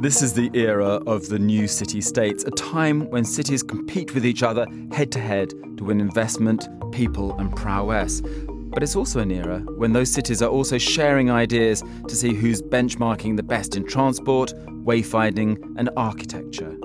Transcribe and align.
This 0.00 0.22
is 0.22 0.32
the 0.32 0.48
era 0.54 1.00
of 1.08 1.28
the 1.28 1.40
new 1.40 1.66
city 1.66 2.00
states, 2.00 2.44
a 2.44 2.52
time 2.52 3.10
when 3.10 3.24
cities 3.24 3.64
compete 3.64 4.14
with 4.14 4.24
each 4.24 4.44
other 4.44 4.64
head 4.92 5.10
to 5.10 5.18
head 5.18 5.50
to 5.76 5.82
win 5.82 6.00
investment, 6.00 6.68
people, 6.92 7.36
and 7.40 7.54
prowess. 7.56 8.22
But 8.46 8.84
it's 8.84 8.94
also 8.94 9.18
an 9.18 9.32
era 9.32 9.58
when 9.76 9.92
those 9.92 10.08
cities 10.08 10.40
are 10.40 10.50
also 10.50 10.78
sharing 10.78 11.32
ideas 11.32 11.82
to 12.06 12.14
see 12.14 12.32
who's 12.32 12.62
benchmarking 12.62 13.36
the 13.36 13.42
best 13.42 13.74
in 13.74 13.84
transport, 13.84 14.54
wayfinding, 14.84 15.60
and 15.76 15.90
architecture. 15.96 16.76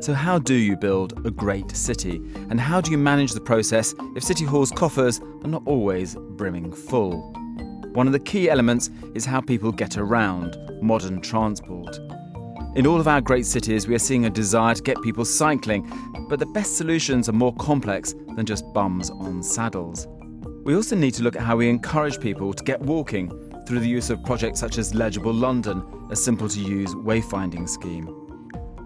So, 0.00 0.12
how 0.12 0.40
do 0.40 0.54
you 0.54 0.76
build 0.76 1.24
a 1.24 1.30
great 1.30 1.70
city? 1.70 2.16
And 2.50 2.60
how 2.60 2.80
do 2.80 2.90
you 2.90 2.98
manage 2.98 3.30
the 3.30 3.40
process 3.40 3.94
if 4.16 4.24
City 4.24 4.44
Hall's 4.44 4.72
coffers 4.72 5.20
are 5.20 5.48
not 5.48 5.62
always 5.66 6.16
brimming 6.16 6.72
full? 6.72 7.32
One 7.92 8.08
of 8.08 8.12
the 8.12 8.18
key 8.18 8.50
elements 8.50 8.90
is 9.14 9.24
how 9.24 9.40
people 9.40 9.70
get 9.70 9.96
around, 9.96 10.56
modern 10.82 11.20
transport. 11.20 12.00
In 12.76 12.86
all 12.86 13.00
of 13.00 13.08
our 13.08 13.22
great 13.22 13.46
cities, 13.46 13.88
we 13.88 13.94
are 13.94 13.98
seeing 13.98 14.26
a 14.26 14.30
desire 14.30 14.74
to 14.74 14.82
get 14.82 15.00
people 15.00 15.24
cycling, 15.24 15.90
but 16.28 16.38
the 16.38 16.44
best 16.44 16.76
solutions 16.76 17.26
are 17.26 17.32
more 17.32 17.54
complex 17.54 18.14
than 18.34 18.44
just 18.44 18.70
bums 18.74 19.08
on 19.08 19.42
saddles. 19.42 20.06
We 20.62 20.76
also 20.76 20.94
need 20.94 21.14
to 21.14 21.22
look 21.22 21.36
at 21.36 21.40
how 21.40 21.56
we 21.56 21.70
encourage 21.70 22.20
people 22.20 22.52
to 22.52 22.62
get 22.62 22.78
walking 22.82 23.30
through 23.66 23.80
the 23.80 23.88
use 23.88 24.10
of 24.10 24.22
projects 24.24 24.60
such 24.60 24.76
as 24.76 24.94
Legible 24.94 25.32
London, 25.32 25.82
a 26.10 26.16
simple 26.16 26.50
to 26.50 26.60
use 26.60 26.94
wayfinding 26.94 27.66
scheme. 27.66 28.10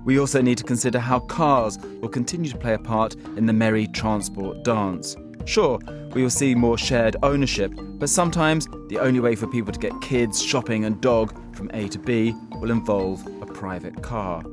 We 0.05 0.21
also 0.21 0.41
need 0.41 0.59
to 0.59 0.65
consider 0.65 1.01
how 1.01 1.19
cars 1.19 1.77
will 2.01 2.11
continue 2.11 2.49
to 2.53 2.57
play 2.57 2.75
a 2.75 2.79
part 2.79 3.17
in 3.37 3.47
the 3.47 3.53
merry 3.53 3.89
transport 3.89 4.63
dance. 4.63 5.17
Sure, 5.51 5.81
we 6.15 6.23
will 6.23 6.31
see 6.31 6.55
more 6.55 6.79
shared 6.79 7.17
ownership, 7.25 7.73
but 7.77 8.09
sometimes 8.09 8.69
the 8.87 9.01
only 9.01 9.19
way 9.19 9.35
for 9.35 9.49
people 9.49 9.73
to 9.73 9.81
get 9.81 10.01
kids, 10.01 10.41
shopping, 10.41 10.85
and 10.85 11.01
dog 11.01 11.35
from 11.57 11.69
A 11.75 11.89
to 11.89 11.99
B 11.99 12.37
will 12.61 12.71
involve 12.71 13.27
a 13.43 13.47
private 13.47 14.01
car. 14.01 14.45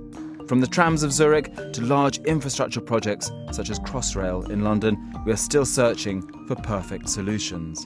From 0.47 0.59
the 0.59 0.65
trams 0.65 1.03
of 1.03 1.13
Zurich 1.13 1.53
to 1.73 1.83
large 1.83 2.17
infrastructure 2.25 2.81
projects 2.81 3.31
such 3.51 3.69
as 3.69 3.77
Crossrail 3.77 4.49
in 4.49 4.63
London, 4.63 5.13
we 5.23 5.31
are 5.31 5.37
still 5.37 5.65
searching 5.65 6.23
for 6.47 6.55
perfect 6.55 7.09
solutions. 7.09 7.85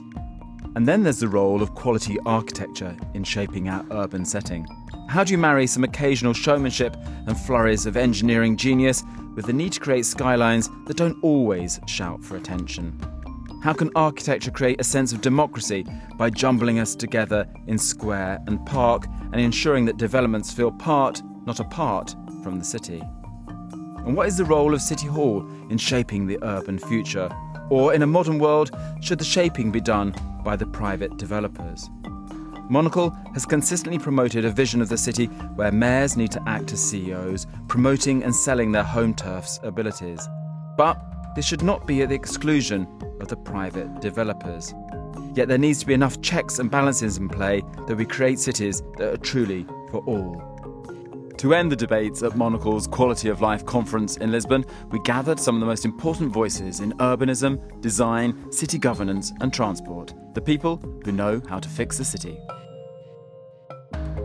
And 0.74 0.88
then 0.88 1.02
there's 1.02 1.20
the 1.20 1.28
role 1.28 1.60
of 1.60 1.74
quality 1.74 2.16
architecture 2.24 2.96
in 3.12 3.24
shaping 3.24 3.68
our 3.68 3.84
urban 3.90 4.24
setting. 4.24 4.66
How 5.12 5.24
do 5.24 5.32
you 5.32 5.36
marry 5.36 5.66
some 5.66 5.84
occasional 5.84 6.32
showmanship 6.32 6.96
and 7.26 7.38
flurries 7.38 7.84
of 7.84 7.98
engineering 7.98 8.56
genius 8.56 9.04
with 9.34 9.44
the 9.44 9.52
need 9.52 9.72
to 9.74 9.80
create 9.80 10.06
skylines 10.06 10.70
that 10.86 10.96
don't 10.96 11.22
always 11.22 11.78
shout 11.86 12.24
for 12.24 12.38
attention? 12.38 12.98
How 13.62 13.74
can 13.74 13.90
architecture 13.94 14.50
create 14.50 14.80
a 14.80 14.84
sense 14.84 15.12
of 15.12 15.20
democracy 15.20 15.84
by 16.16 16.30
jumbling 16.30 16.78
us 16.78 16.94
together 16.94 17.46
in 17.66 17.76
square 17.76 18.38
and 18.46 18.64
park 18.64 19.04
and 19.32 19.38
ensuring 19.38 19.84
that 19.84 19.98
developments 19.98 20.50
feel 20.50 20.72
part, 20.72 21.20
not 21.44 21.60
apart, 21.60 22.16
from 22.42 22.58
the 22.58 22.64
city? 22.64 23.02
And 24.06 24.16
what 24.16 24.28
is 24.28 24.38
the 24.38 24.46
role 24.46 24.72
of 24.72 24.80
City 24.80 25.08
Hall 25.08 25.46
in 25.68 25.76
shaping 25.76 26.26
the 26.26 26.38
urban 26.42 26.78
future? 26.78 27.28
Or 27.68 27.92
in 27.92 28.00
a 28.00 28.06
modern 28.06 28.38
world, 28.38 28.70
should 29.02 29.18
the 29.18 29.26
shaping 29.26 29.72
be 29.72 29.80
done 29.82 30.14
by 30.42 30.56
the 30.56 30.64
private 30.64 31.18
developers? 31.18 31.90
Monocle 32.72 33.10
has 33.34 33.44
consistently 33.44 33.98
promoted 33.98 34.46
a 34.46 34.50
vision 34.50 34.80
of 34.80 34.88
the 34.88 34.96
city 34.96 35.26
where 35.56 35.70
mayors 35.70 36.16
need 36.16 36.30
to 36.30 36.42
act 36.48 36.72
as 36.72 36.82
CEOs, 36.82 37.46
promoting 37.68 38.24
and 38.24 38.34
selling 38.34 38.72
their 38.72 38.82
home 38.82 39.12
turf's 39.12 39.60
abilities. 39.62 40.26
But 40.78 40.98
this 41.36 41.44
should 41.44 41.62
not 41.62 41.86
be 41.86 42.00
at 42.00 42.08
the 42.08 42.14
exclusion 42.14 42.88
of 43.20 43.28
the 43.28 43.36
private 43.36 44.00
developers. 44.00 44.72
Yet 45.34 45.48
there 45.48 45.58
needs 45.58 45.80
to 45.80 45.86
be 45.86 45.92
enough 45.92 46.22
checks 46.22 46.60
and 46.60 46.70
balances 46.70 47.18
in 47.18 47.28
play 47.28 47.62
that 47.88 47.94
we 47.94 48.06
create 48.06 48.38
cities 48.38 48.82
that 48.96 49.12
are 49.12 49.18
truly 49.18 49.66
for 49.90 50.02
all. 50.06 50.42
To 51.36 51.52
end 51.52 51.70
the 51.70 51.76
debates 51.76 52.22
at 52.22 52.36
Monocle's 52.36 52.86
Quality 52.86 53.28
of 53.28 53.42
Life 53.42 53.66
conference 53.66 54.16
in 54.16 54.32
Lisbon, 54.32 54.64
we 54.90 54.98
gathered 55.00 55.38
some 55.38 55.56
of 55.56 55.60
the 55.60 55.66
most 55.66 55.84
important 55.84 56.32
voices 56.32 56.80
in 56.80 56.92
urbanism, 56.92 57.82
design, 57.82 58.50
city 58.50 58.78
governance, 58.78 59.30
and 59.42 59.52
transport. 59.52 60.14
The 60.32 60.40
people 60.40 60.78
who 61.04 61.12
know 61.12 61.42
how 61.50 61.58
to 61.58 61.68
fix 61.68 61.98
the 61.98 62.04
city 62.06 62.38
you 63.72 64.21